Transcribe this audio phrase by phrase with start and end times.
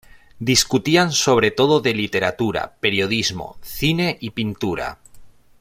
[0.39, 4.97] Discutían sobre todo de literatura, periodismo, cine y pintura.